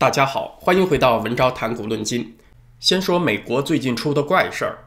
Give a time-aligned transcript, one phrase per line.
[0.00, 2.34] 大家好，欢迎回到文昭谈古论今。
[2.78, 4.78] 先说美国最近出的怪事儿，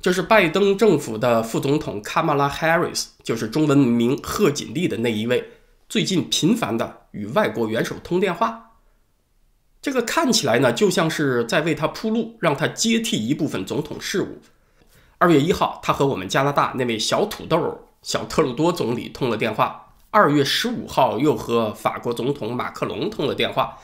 [0.00, 5.48] 就是拜登政府的副总统卡马拉·哈里斯，就是中文名贺锦丽的那一位，
[5.88, 8.72] 最近频繁的与外国元首通电话。
[9.80, 14.40] 这个看起来呢，就像是在为他铺路，让他接替一部分总统事务。
[15.18, 19.94] 二月一号，他和我们加拿大那位小土豆小特鲁多总理通了电话。
[20.10, 23.78] 二月十五号，又和法国总统马克龙通了电话。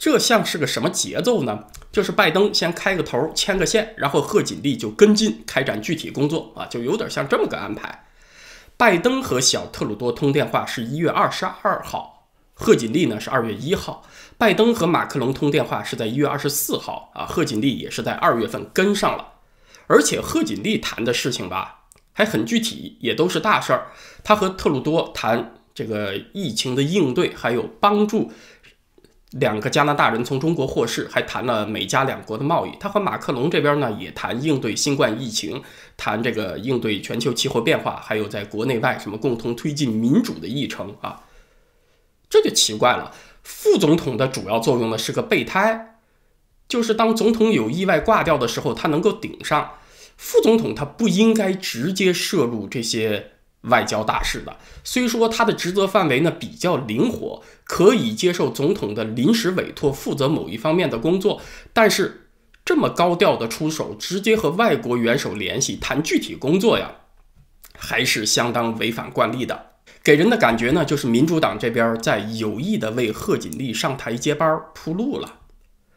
[0.00, 1.66] 这像是个什么节奏呢？
[1.92, 8.06] 就是拜登先开个头，牵个线，然后贺锦丽就跟进开展具体工作啊，就有点像这么个安排。
[8.78, 14.02] 拜登和小特鲁多通电话是一月二十二号，贺锦丽呢是二月一号。
[14.38, 19.34] 拜登和马克龙通电话是在一月二十四号啊，贺锦丽也是在二月份跟上了。
[19.86, 21.80] 而且贺锦丽谈的事情吧，
[22.14, 23.88] 还很具体，也都是大事儿。
[24.24, 28.32] 他和特鲁多谈这个疫情的应对，还有帮助。
[29.30, 32.72] 两个加拿大人从中国获释，还谈了美加两国的贸易。
[32.80, 35.62] 他和马克龙这边呢，也谈应对新冠疫情，
[35.96, 41.22] 谈这个应对全球气候变化，还有在国内外什么共同推进民主的议程啊。
[42.28, 43.14] 这就奇怪了，
[43.44, 45.98] 副总统的主要作用呢是个备胎，
[46.68, 49.74] 就是当总统有意外挂掉的时候，他能够顶上。
[50.16, 53.30] 副总统他不应该直接涉入这些。
[53.62, 61.40] 外交大事的，虽说他的职责范围呢比较灵活，可以接受总统的临时委托，负责某一方面的工作，
[61.72, 62.28] 但是
[62.64, 66.92] 这么高调的出手，直接和外国元首联系谈具体工作呀，
[67.76, 69.66] 还是相当违反惯例的。
[70.02, 75.34] 给人的感觉呢，就是民主党这边在有意的为贺锦丽上台接班铺路了。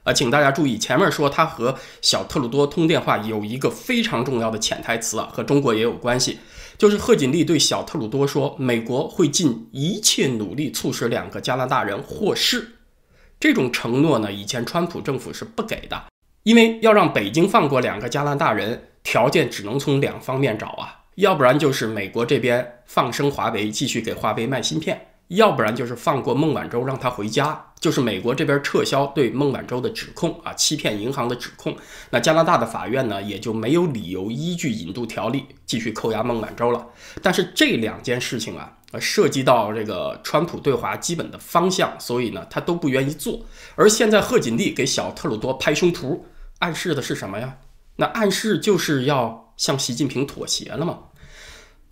[0.03, 6.39] 啊，请大家注意，前面说他和小特鲁多通电话有一个非常重要的潜台词啊，和中国也有关系。
[6.77, 12.67] 就是贺锦丽对小特鲁多说：“美国会尽一切努力促使两个加拿大人获释。”
[13.39, 16.05] 这种承诺呢，以前川普政府是不给的，
[16.43, 25.07] 因为要让北京放过两个加拿大人，条件只能从两方面找啊，要不然就是美国这边放生华为，继续给华为卖芯片。
[25.29, 31.75] 要不然就是放过孟晚舟，让他回家，就是美国这边撤销对孟晚舟的指控啊，欺骗银行的指控。
[32.11, 36.87] 那加拿大的法院呢，也就没有理由依据引渡条例继续扣押孟晚舟了。
[37.21, 38.71] 但是这两件事情啊，
[39.01, 43.41] 涉及到这个川普对华基本的方向，所以呢，他都不愿意做。
[43.75, 46.21] 而现在贺锦丽给小特鲁多拍胸脯，
[46.59, 47.57] 暗示的是什么呀？
[47.97, 50.99] 那暗示就是要向习近平妥协了吗？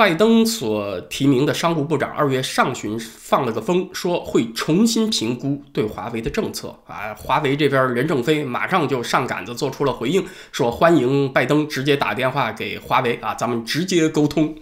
[0.02, 7.14] 拜登所提名的商务部长二月上旬放了个风，说会重新评估对华为的政策啊。
[7.14, 14.56] 华为这边任正非马上就上杆子做出了回应，说欢迎拜登直接打电话给华为啊，咱们直接沟通。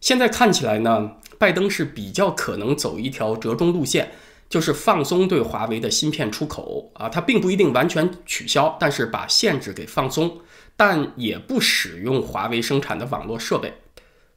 [0.00, 4.12] 现在看起来呢，拜登是比较可能走一条折中路线，
[4.48, 10.38] 就是放松对华为的芯片出口啊，他并不一定完全取消，但是把限制给放松，
[10.74, 13.74] 但也不使用华为生产的网络设备。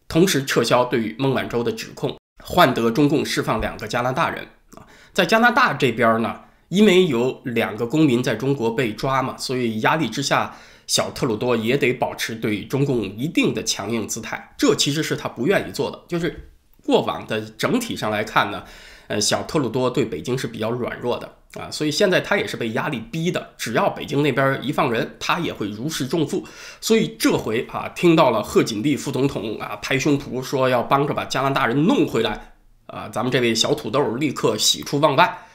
[0.08, 4.86] 同时撤销对于孟晚舟的指控，换得中共释放两个加拿大人啊。
[5.14, 10.56] 在加拿大这边呢，因为有两个公民在中国被抓嘛，所以压力之下，
[10.88, 14.54] 小特鲁多也得保持对中共一定的强硬姿态。
[14.58, 16.50] 这其实是他不愿意做的，就是
[16.84, 18.64] 过往的整体上来看呢。
[19.08, 23.54] 呃，小特鲁多对北京是比较软弱的啊，所以现在他也是被压力逼的。
[23.58, 26.46] 只要北京那边一放人，他也会如释重负。
[26.82, 32.56] 所以这回啊，听到了贺锦丽副总统啊拍胸脯说要帮着把加拿大人弄回来
[32.88, 35.46] 啊，咱们这位小土豆立刻喜出望外，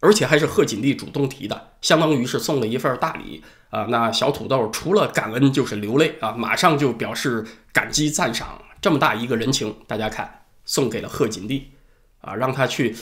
[0.00, 3.86] 而且还是贺锦丽主动提的，相当于是送了一份大礼啊。
[3.88, 11.70] 那小土豆除了感恩就是流泪啊，马上就表示感激赞赏，这么大一个人情，大家看送给了贺锦丽。
[12.26, 12.94] 啊，让他去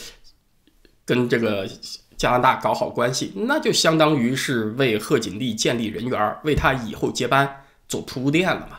[1.05, 1.69] 跟这个
[2.17, 8.79] 加拿大搞好关系，那就相当于是为贺锦丽建立人缘，为他以后接班做铺垫了嘛。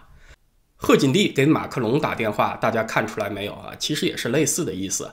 [0.78, 3.74] 贺锦丽给马克龙打电话，大家看出来没有啊？
[3.80, 5.12] 其实也是类似的意思。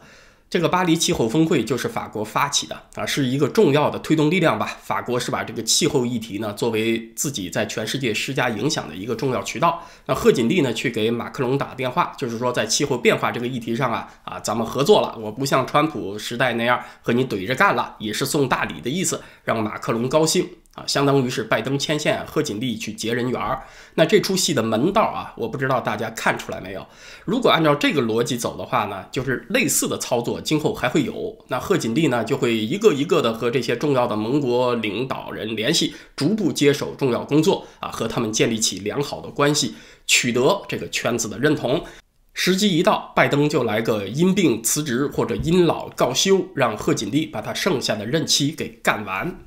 [0.52, 4.76] 这个巴黎气候峰会就是法国发起的啊，是一个重要的推动力量吧。
[4.82, 9.82] 法国是把这个气候议题呢作为自己在全世界施加影响的一个重要渠道。
[10.04, 20.46] 那贺锦丽呢去给马克龙打电话，就是说在气候变化这个议题上啊啊，咱们合作了，我不像川普时代那样和你怼着干了，也是送大礼的意思，让马克龙高兴。
[20.74, 23.62] 啊，相当于是拜登牵线，贺锦丽去结人缘儿。
[23.94, 26.86] 那这出戏的门道啊，我不知道大家看出来没有？
[27.26, 31.36] 如果按照这个逻辑走的话呢，就是类似的操作今后还会有。
[31.48, 39.74] 那贺锦丽呢，就会一个一个的和这些重要的盟国领导人联系，逐步接手重要工作啊，和他们建立起良好的关系，
[40.06, 41.84] 取得这个圈子的认同。
[42.32, 49.38] 时机一到，拜登就来个因病辞职或者因老告休，让贺锦丽把他剩下的任期给干完。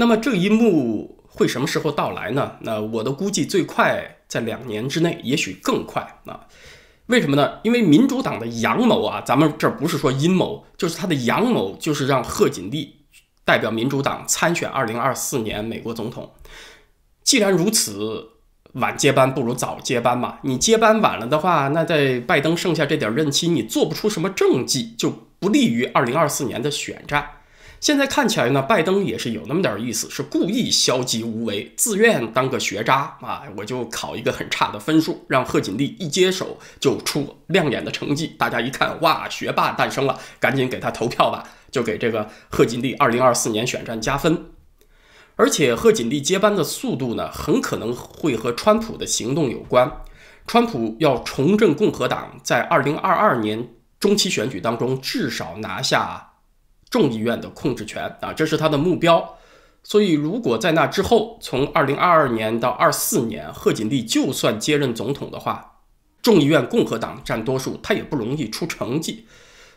[0.00, 2.52] 那么这一幕会什么时候到来呢？
[2.60, 6.46] 那我的估计最快在两年之内，也许更快啊。
[7.06, 7.58] 为什么呢？
[7.64, 12.94] 因为民主党的阳谋啊，咱们这不是说阴谋，就是他的阳谋，就是让贺锦丽
[13.44, 16.30] 代表民主党参选二零二四年美国总统。
[17.24, 18.28] 既然如此，
[18.74, 20.38] 晚接班不如早接班嘛。
[20.42, 25.10] 你接班晚了的话，那在拜登剩下这点任期，你做不出什么政绩，就
[25.40, 27.30] 不利于二零二四年的选战。
[27.80, 33.44] 现在看起来呢，拜登也是有那么点意思，是故意消极无为，自愿当个学渣啊！
[33.56, 44.46] 我就考一个很差的分数，让贺锦丽一接手就出亮眼的成绩，大家一看，哇，学霸诞生了，赶紧给他投票吧，就给这个贺锦丽二零二四年选战加分。
[45.36, 50.02] 而且贺锦丽接班的速度呢，很可能会和川普的行动有关。
[50.48, 53.68] 川普要重振共和党，在二零二二年
[54.00, 56.27] 中期选举当中至少拿下。
[56.90, 59.36] 众议院的控制权啊，这是他的目标。
[59.84, 65.80] 所以，如果在那之后，从二零二二年到二四年，贺锦丽就算接任总统的话，
[66.20, 69.26] 众议院共和党占多数，他也不容易出成绩。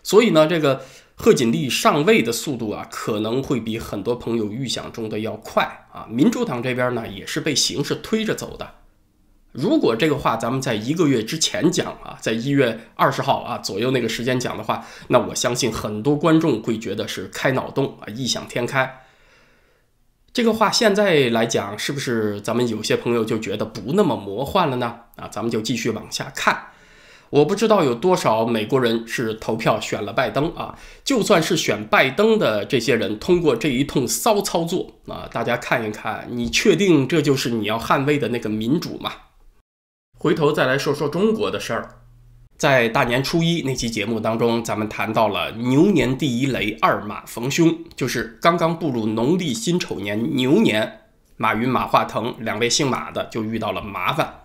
[0.03, 0.83] 所以呢，这个
[1.15, 6.07] 贺锦丽上位的速度啊，可能会比很多朋友预想中的要快啊。
[6.09, 8.80] 民主党这边呢，也是被形势推着走的。
[9.51, 19.01] 如果这个话咱们在一个月之前讲啊，在一月二十号啊左右那个时间讲的话，那我相信很多观众会觉得是开脑洞啊，异想天开。
[20.33, 25.01] 这个话现在来讲，是不是咱们有些朋友就觉得不那么魔幻了呢？
[25.17, 26.67] 啊，咱们就继续往下看。
[27.31, 39.11] 我不知道有多少美国人是投票选了拜登啊，就算是选拜登的这些人，通过这一通骚操作啊，大家看一看，你确定这就是你要捍卫的那个民主吗？
[40.21, 41.95] 回头再来说说中国的事儿，
[42.55, 50.99] 在大年初一那期节目当中，咱们谈到了牛年第一雷，二马逢凶，就是刚刚步入农历辛丑年牛年，
[51.37, 54.41] 马云、马化腾两位姓马的就遇到了麻烦，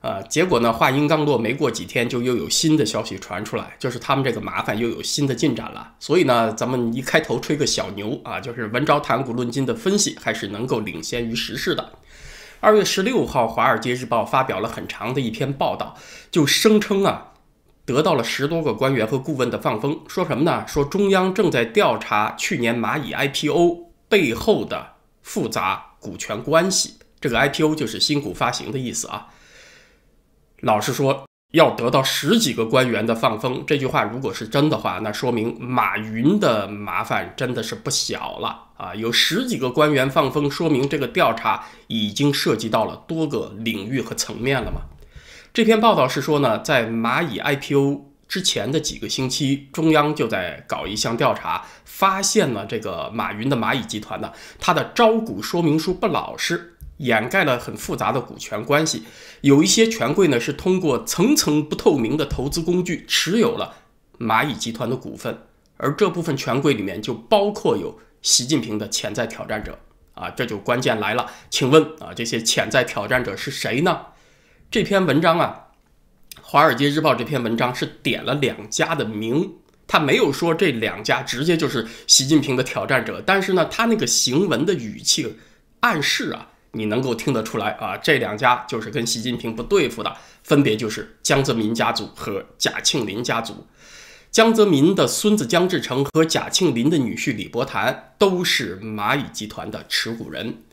[0.00, 5.92] 呃，结果呢，话音刚落，没过几天就又有新的消息传出来，就是他们这个麻烦又有新的进展了。
[6.00, 11.88] 所以呢，咱们一开头吹个小牛啊，就是文昭谈股论金的分析还是能够领先于时事的。
[12.64, 15.98] 二月十六号，《华尔街日报》发表了很长的一篇报道，
[16.30, 17.34] 就声称啊，
[17.84, 20.64] 得到了十多个官员和顾问的放风，说什么呢？
[20.66, 26.94] 说中央正在调查去年蚂蚁 IPO 背后的复杂股权关系。
[27.20, 29.28] 这个 IPO 就是新股发行的意思啊。
[30.60, 31.26] 老实说。
[31.54, 38.92] 要得到十几个官员的放风，这句话如果是真的话，那说明马云的麻烦真的是不小了啊！
[38.92, 44.80] 有十几个官员放风，说明这个调查已经涉及到了多个领域和层面了嘛？
[45.52, 56.73] 这篇报道是说呢，在蚂蚁 IPO 之前的几个星期，中央就在搞一项调查，发现了这个马云的蚂蚁集团呢，它的招股说明书不老实。
[56.98, 59.02] 掩盖了很复杂的股权关系，
[59.40, 63.74] 有一些权贵呢是通过层层不透明的投资工具持有了
[64.18, 65.38] 蚂蚁集团的股份，
[65.76, 69.78] 而这部分权贵里面就包括有习近平的潜在挑战者
[70.14, 74.00] 啊，这就关键来了，请问啊，这些潜在挑战者是谁呢？
[74.70, 75.66] 这篇文章啊，
[76.40, 79.54] 《华尔街日报》这篇文章是点了两家的名，
[79.88, 85.36] 他没有说这两家直接就是习近平的挑战者，但是呢，他那个行文的语气
[85.80, 86.52] 暗示啊。
[86.74, 93.66] 你能够听得出来啊，这两家就是跟习近平不对付的，分别就是江泽民家族和贾庆林家族。
[94.30, 100.64] 江泽民的孙子江志成和贾庆林的女婿李伯潭都是蚂蚁集团的持股人。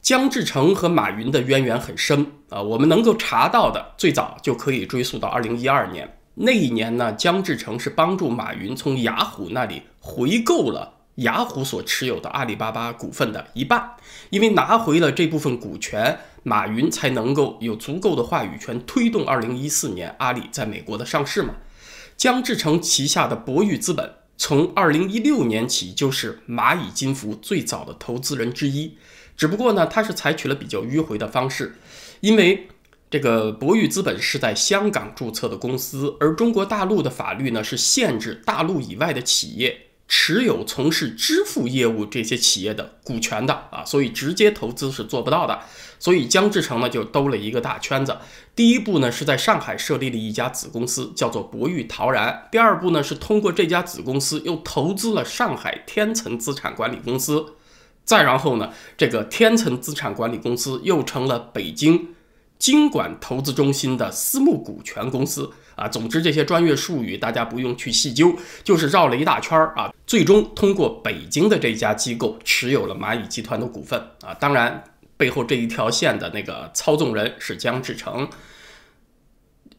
[0.00, 6.18] 江志成和马云的渊源很深啊，我们能够查到的最早就可以追溯到二零一二年。
[6.34, 11.01] 那一年呢，江志成是帮助马云从雅虎那里回购了。
[11.16, 13.96] 雅虎所持有的阿里巴巴股份的一半，
[14.30, 21.56] 因为拿回了这部分股权，马云才能够有足够的话语权推动二零一四年阿里在美国的上市嘛。
[22.16, 28.96] 江志成旗下的博裕资本从二零一六年起就是蚂蚁金服最早的投资人之一，
[29.36, 31.76] 只不过呢，他是采取了比较迂回的方式，
[32.20, 32.68] 因为
[33.10, 39.88] 这个博裕资本是在香港注册的公司，而中国大陆的法律呢是限制大陆以外的企业。
[40.14, 45.60] 持有从事支付业务这些企业的股权的啊，所以直接投资是做不到的。
[45.98, 48.18] 所以江志成呢就兜了一个大圈子。
[48.54, 52.46] 第一步呢是在上海设立了一家子公司，叫做博裕陶然。
[52.52, 57.54] 第二步呢是通过这家子公司又投资了上海天层资产管理公司。
[58.04, 62.08] 再然后呢，这个天层资产管理公司又成了北京
[62.62, 65.88] 经管投资中心的私募股权公司啊。
[65.88, 69.92] 总之，这些专业术语大家不用去细究，就是绕了一大圈儿啊。
[70.06, 74.32] 最终通过北京的这家机构持有了蚂蚁集团的股份啊。
[74.34, 74.84] 当然，
[75.16, 78.28] 背后这一条线的那个操纵人是姜志成。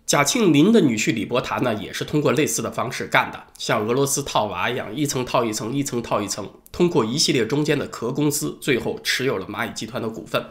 [0.05, 10.45] 贾庆林的女婿李伯谈呢，也是通过类似的方式干的，像俄罗斯套娃一样，一层套一层，一层套一层，通过一系列中间的壳公司，最后持有了蚂蚁集团的股份。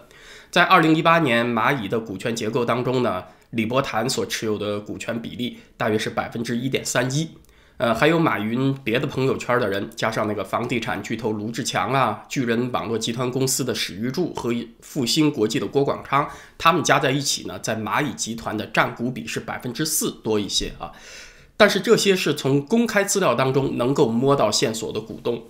[0.52, 7.30] 在二零一八年蚂蚁的股权结构当中呢，李伯谈所持有的股权比例大约是百分之一点三一。
[7.78, 16.28] 呃，还有马云别的朋友圈的人，加上那个房地产巨头卢志强啊，巨人网络集团公司的史玉柱和复星国际的郭广昌，
[16.58, 20.92] 他们加在一起呢，在蚂蚁集团的占股比是百分之四多一些啊。
[21.56, 25.42] 但是这些是从公开资料当中能够摸到线索的股东。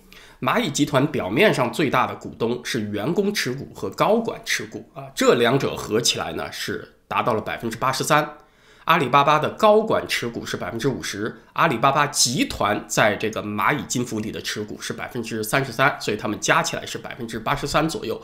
[0.43, 8.29] 蚂蚁集团表面上最大的股东是员工持股和高管持股啊，这两者合起来呢是达到了百分之八十三。
[8.87, 18.21] 阿里巴巴的高管持股是百分之五十，阿里巴巴集团在这个蚂蚁金服里的持股是百分之三十三，所以他们加起来是百分之八十三左右。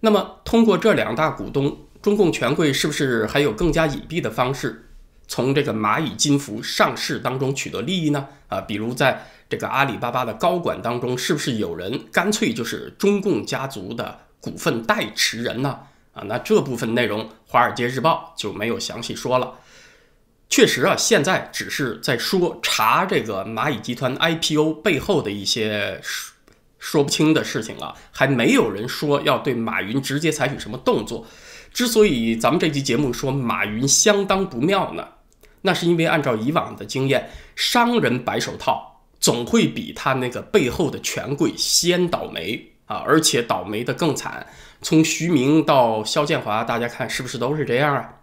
[0.00, 4.90] 那么，通过这两大股东，中共权贵是不是还有更加隐蔽的方式，
[5.26, 8.28] 从这个蚂蚁金服上市当中取得利益呢？
[8.48, 15.80] 啊，比如在这个阿里巴巴的高管当中，是不是有人干脆就是中共家族的股份代持人呢？
[16.12, 19.54] 啊，那这部分内容，《华尔街日报》就没有详细说了。
[20.48, 26.34] 确实啊，现在只是在说查这个蚂蚁集团 IPO 背后的一些说
[26.78, 31.26] 说不清的事情了，还没有人说要对马云直接采取什么动作。
[31.72, 35.08] 之所以咱们这期节目说马云相当不妙呢，
[35.66, 44.46] 那是因为按照以往的经验，商人白手套总会比他那个背后的权贵先倒霉啊，而且倒霉的更惨。
[44.82, 48.14] 从徐明到肖建华，大家看是不是都是这样啊？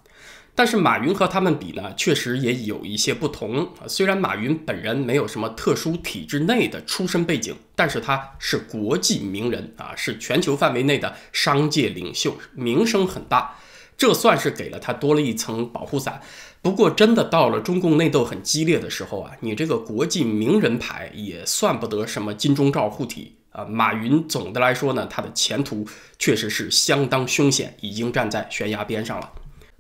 [0.54, 3.88] 但是马云和他们比呢，确实也有一些不同啊。
[3.88, 13.56] 虽然马云本人没有什么特殊体制内的出身背景，但是他是国际名人啊，是全球范围内的商界领袖，名声很大，
[13.98, 16.22] 这算是给了他多了一层保护伞。
[16.62, 23.66] 不过，真的到了中共内斗很激烈的时候啊，你这个国际名人牌也算不得什么金钟罩护体啊。
[23.66, 25.84] 马云总的来说呢，他的前途
[26.20, 29.32] 确实是相当凶险，已经站在悬崖边上了。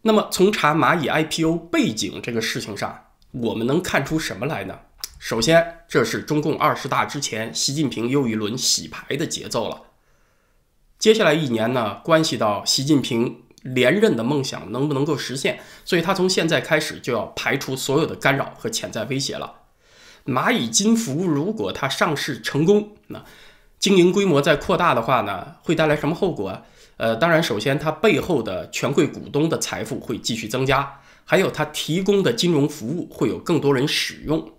[0.01, 4.79] 那么，从查蚂蚁 IPO 背景这个事情上，我们能看出什么来呢？
[5.19, 9.83] 首先，这是中共二十大之前，习近平又一轮洗牌的节奏了。
[10.97, 19.53] 接下来一年呢，关系到习近平连任的梦想能不能够实现，所以他从现在开始就要排除所有的干扰和潜在威胁了。
[20.25, 23.23] 蚂蚁金服如果它上市成功，那
[23.79, 26.61] 经营规模再扩大的话呢，会带来什么后果？
[26.97, 34.51] 呃，当然，首先它背后的权贵股东的财富会继续增加，还有它提供的金融服务会有更多人使用，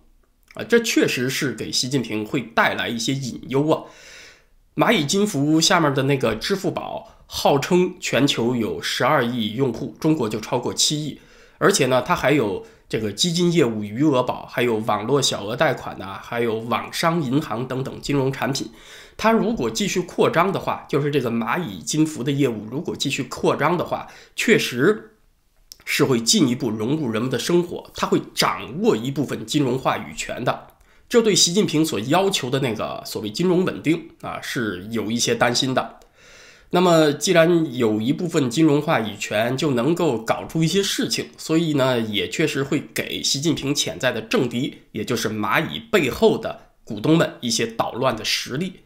[0.55, 3.85] 啊，这确实是给习近平会带来一些隐忧啊。
[4.75, 11.19] 蚂蚁金服下面的那个支付宝，号称全球有十二亿用户，中国就超过七亿，
[11.57, 18.71] 而且呢，它还有这个基金业务余额宝，还有网络小额贷款呐，还有网商银行等等金融产品。
[19.17, 25.15] 它如果继续扩张的话，就是这个蚂蚁金服的业务如果继续扩张的话，确实
[25.87, 30.67] 是会进一步融入人们的生活，它会掌握一部分金融话语权的。
[31.09, 36.01] 这对习近平所要求的那个所谓金融稳定啊，是有一些担心的。
[36.75, 48.81] 那么，既然有一部分金融话语权就能够搞出一些事情，所以呢，也确实会给习近平潜在的政敌，也就是蚂蚁背后的股东们一些捣乱的实力。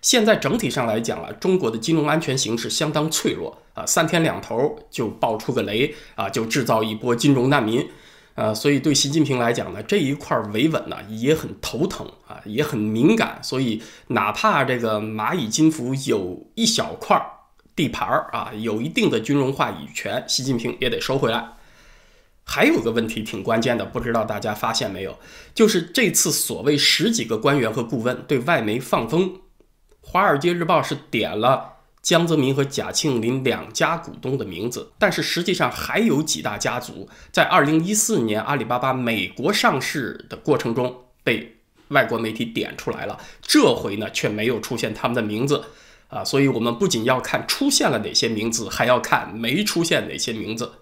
[0.00, 7.84] 现在整体上来讲啊，中国的金融安全形势相当脆弱啊，三天两头就爆出个雷啊，就制造一波金融难民，
[8.34, 17.20] 呃，所以对习近平来讲呢，这一块维稳呢也很头疼啊，也很敏感，所以哪怕这个蚂蚁金服有一小块
[17.76, 21.52] 地盘儿啊，有一定的金融话语权，习近平也得收回来。
[22.44, 25.18] 还有个问题挺关键的，不知道大家发现没有，
[25.54, 29.28] 就是这次所谓十几个官员和顾问对外媒放风。
[30.00, 31.73] 《华尔街日报》是点了
[32.04, 40.94] 江泽民和贾庆林两家股东的名字，但是实际上还有几大家族在2014年阿里巴巴美国上市的过程中
[41.24, 41.56] 被
[41.88, 45.64] 外国媒体点出来了，这回呢却没有出现他们的名字
[46.08, 50.72] 啊，所以我们不仅要看出现了哪些名字，还要看没出现哪些名字。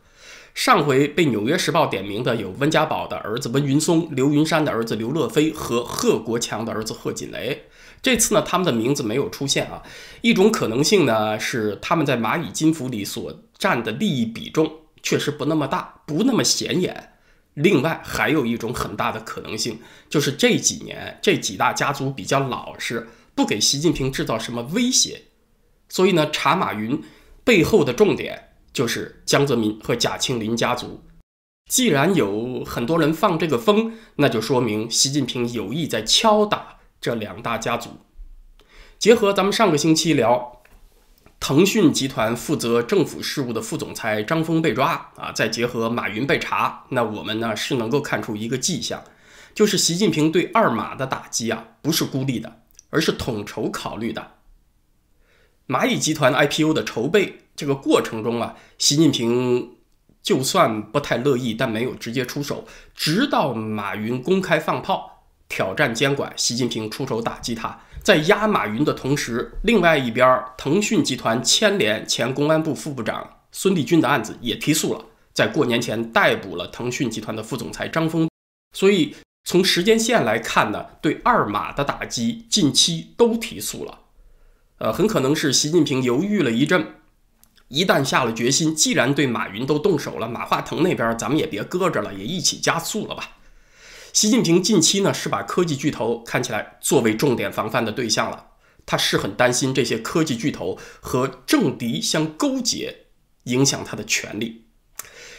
[0.55, 7.67] 上回被《纽约时报》点名的有温家宝的儿子温云松、刘云山的儿子刘乐飞和贺国强的儿子贺锦雷。
[8.03, 9.81] 这次呢，他们的名字没有出现啊。
[10.21, 14.71] 一种可能性呢，是他们在蚂蚁金服里所占的利益比重
[15.03, 17.11] 确实不那么大，不那么显眼。
[17.55, 19.79] 另外，还有一种很大的可能性，
[20.09, 25.23] 就是这几年这几大家族比较老实，不给习近平制造什么威胁，
[25.89, 27.01] 所以呢，查马云
[27.45, 31.05] 背后的重点就是江泽民和贾庆林家族。
[31.71, 37.99] 既然有很多人放这个风，那就说明习近平有意在敲打这两大家族。
[38.99, 40.63] 结合咱们上个星期聊。
[41.41, 49.03] 腾讯集团负责政府事务的副总裁张峰被抓啊，再结合马云被查，那我们呢是能够看出一个迹象，
[49.53, 54.35] 就是习近平对二马的打击啊，不是孤立的，而是统筹考虑的。
[55.67, 59.79] 蚂蚁集团 IPO 的筹备这个过程中啊，习近平
[60.23, 65.12] 就算不太乐意，但没有直接出手，直到马云公开放炮
[65.53, 67.79] 挑战监管，习近平出手打击他。
[68.03, 75.05] 在压马云的同时，另外一边，腾讯集团牵连前公安部副部长孙立军的案子也提速了，
[75.35, 78.27] 在过年前逮捕了腾讯集团的副总裁张峰。
[78.75, 83.99] 所以从时间线来看呢，对二马的打击近期都提速了。
[84.79, 86.95] 呃，很可能是习近平犹豫了一阵，
[87.69, 93.37] 一旦下了决心，既然对马云都动手了，马化腾那边咱们也别搁着了，也一起加速了吧。
[94.13, 98.49] 习近平近期呢是把科技巨头看起来作为重点防范的对象了，
[98.85, 103.07] 他是很担心这些科技巨头和政敌相勾结，
[103.45, 104.67] 影响他的权力。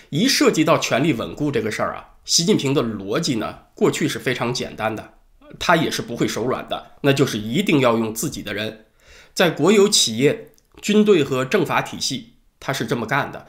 [0.10, 5.14] 一涉及到权力稳固这个事儿啊，习近平的逻辑呢过去是非常简单的，
[5.60, 8.88] 他也是不会手软的，那就是一定要用自己的人，
[9.36, 13.48] 在国有企业、军队和政法体系，他是这么干的，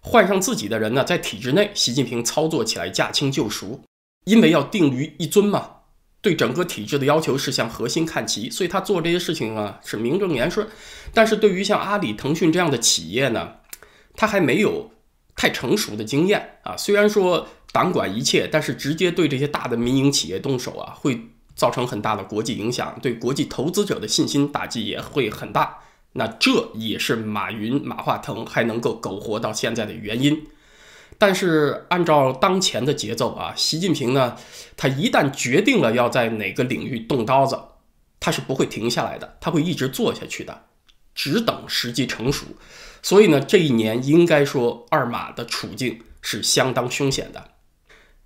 [0.00, 3.80] 换上自己的人呢，在体制内，习近平操作起来驾轻就熟。
[4.26, 5.70] 因为要定于一尊嘛，
[6.20, 10.66] 对整个体制的要求是向核心看齐，所以他做这些事情啊是名正言顺。
[11.14, 13.52] 但是对于像阿里、腾讯这样的企业呢，
[14.16, 14.90] 他还没有
[15.36, 16.76] 太成熟的经验啊。
[16.76, 21.20] 虽然说党管一切，但是直接对这些大的民营企业动手啊，会
[21.54, 25.78] 造成很大的国际影响，对国际投资者的信心打击也会很大。
[26.14, 30.46] 那这也是马云、马化腾还能够苟活到现在的原因。
[31.18, 34.36] 但是按照当前的节奏啊，习近平呢，
[34.76, 37.58] 他一旦决定了要在哪个领域动刀子，
[38.20, 40.64] 他是不会停下来的，他会一直做下去的，
[41.14, 42.46] 只等时机成熟。
[43.02, 47.42] 所以呢，这一年应该说二马的处境是相当凶险的。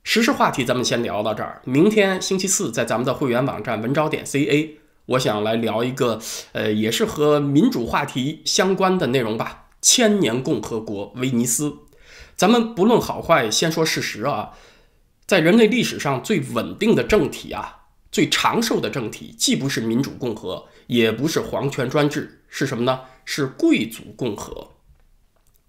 [0.02, 4.70] 时事话题咱们先聊到这儿，明天星期四在咱们的会员网站文招点 ca，
[5.06, 6.18] 我想来聊一个，
[6.52, 11.76] 呃，也是和民主话题相关的内容吧，千年共和国威尼斯。
[12.40, 14.52] 咱们不论好坏，先说事实啊，
[15.26, 23.00] 在人类历史上最稳定的政体啊，最长寿的政体，既不是民主共和，也不是皇权专制，是什么呢？
[23.26, 24.70] 是贵族共和。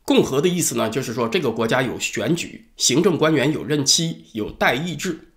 [0.06, 5.34] 共和的意思呢，就是说这个国家有选举，行政官员有任期，有代议制。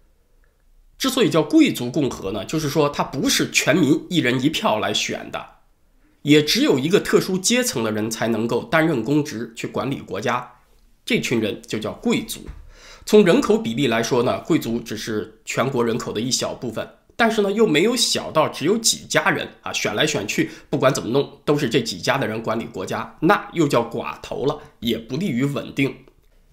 [0.96, 5.44] 之所以叫贵族共和呢，就是说它不是全民一人一票来选的，
[6.22, 10.52] 也只有一个特殊阶层的人才能够担任公职去管理国家。
[11.04, 12.40] 这群人就叫贵族。
[13.06, 25.94] 从人口比例来说呢，贵族只是全国人口的一小部分，但是呢，又没有小到只有几家人啊，选来选去，不管怎么弄，都是这几家的人管理国家，那又叫寡头了，也不利于稳定。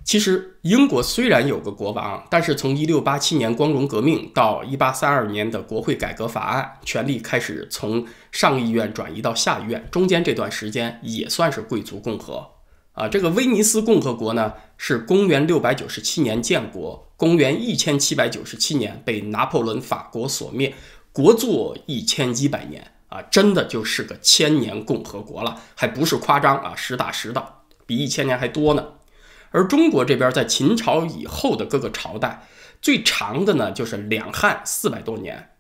[0.04, 12.46] 其实，英国虽然有个国王，但是从1687年光荣革命到1832年的国会改革法案，权力开始从上议院转移到下议院，中间这段时间也算是贵族共和。
[12.94, 20.74] 啊，这个威尼斯共和国呢，是公元六百九十七年建国，公元一千七百九十七年被拿破仑法国所灭，
[21.14, 28.86] 国祚一千一百年啊，真的就是个千年共和国了，还不是夸张啊，实打实的，比一千年还多呢。
[29.52, 32.46] 而中国这边在秦朝以后的各个朝代，
[32.82, 35.51] 最长的呢就是两汉四百多年。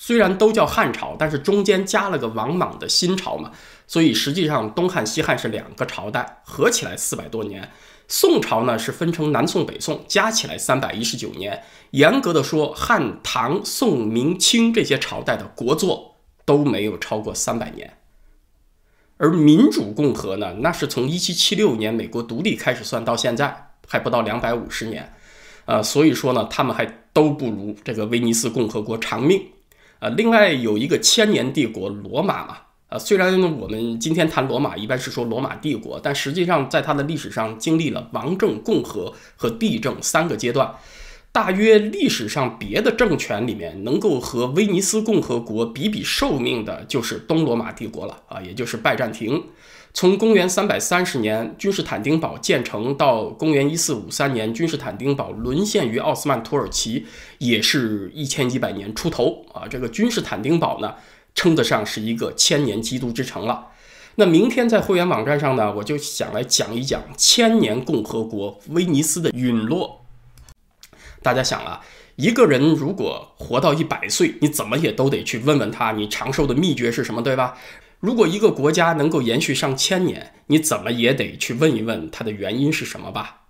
[0.00, 3.50] 虽然都叫汉朝，但是中间加了个王莽的新朝嘛，
[3.88, 7.68] 所以实际上东汉、西汉是两个朝代，合起来四百多年。
[8.06, 11.64] 宋朝呢是分成南宋、北宋，加起来三百一十九年。
[11.90, 16.12] 严格的说，汉、唐、宋、明、清这些朝代的国祚
[16.44, 17.98] 都没有超过三百年。
[19.16, 25.12] 而民主共和呢，那是从一七七六年美国独立开始算到现在，还不到两百五十年。
[25.64, 29.42] 呃，所以说呢，他们还都不如这个威尼斯共和国长命。
[30.00, 32.58] 呃，另外有一个千年帝国罗马嘛，
[32.88, 40.72] 啊，虽然我们今天谈罗马一般是说罗马帝国，但实际上在它的历史上经历了王政、共和和帝政三个阶段。
[41.30, 49.42] 大约历史上别的政权里面能够和威尼斯共和国比比寿命的，就是东罗马帝国了啊，也就是拜占庭。
[50.00, 57.04] 从公元三百三十年君士坦丁堡建成到公元一四五三年君士坦丁堡沦陷于奥斯曼土耳其，
[57.38, 59.66] 也是一千一百年出头啊。
[59.68, 60.94] 这个君士坦丁堡呢，
[61.34, 63.70] 称得上是一个千年基督之城了。
[64.14, 70.04] 那明天在会员网站上呢，我就想来讲一讲千年共和国威尼斯的陨落。
[71.24, 71.80] 大家想啊，
[72.14, 77.58] 一个人如果活到一百岁，你怎么也都得去问问他，你长寿的秘诀是什么，对吧？
[78.00, 83.46] 如果一个国家能够延续上千年，你怎么也得去问一问它的原因是什么吧？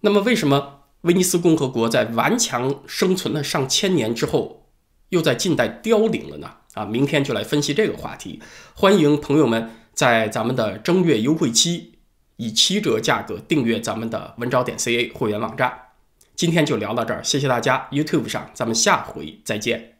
[0.00, 4.68] 那么，为什么威尼斯共和国在顽强生存了上千年之后，
[5.08, 6.50] 又在近代凋零了呢？
[6.74, 8.40] 啊，明天就来分析这个话题。
[8.74, 11.94] 欢迎朋友们在咱们的正月优惠期
[12.36, 15.72] 以七折价格订阅咱们的文招点 ca 会员网站。
[16.36, 17.88] 今天就聊到这儿，谢谢大家。
[17.90, 19.93] YouTube 上咱们下回再见。